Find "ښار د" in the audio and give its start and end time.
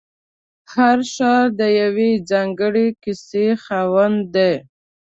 1.13-1.61